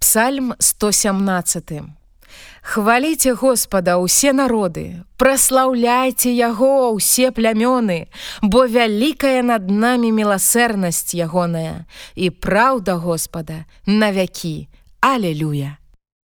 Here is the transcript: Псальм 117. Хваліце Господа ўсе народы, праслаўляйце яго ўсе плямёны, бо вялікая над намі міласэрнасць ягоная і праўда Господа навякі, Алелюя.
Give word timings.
Псальм 0.00 0.54
117. 0.58 1.82
Хваліце 2.62 3.32
Господа 3.36 4.00
ўсе 4.00 4.32
народы, 4.32 5.04
праслаўляйце 5.20 6.32
яго 6.32 6.96
ўсе 6.96 7.28
плямёны, 7.36 8.08
бо 8.40 8.64
вялікая 8.64 9.44
над 9.44 9.68
намі 9.68 10.08
міласэрнасць 10.08 11.12
ягоная 11.12 11.84
і 12.16 12.32
праўда 12.32 12.96
Господа 12.96 13.68
навякі, 13.84 14.72
Алелюя. 15.04 15.79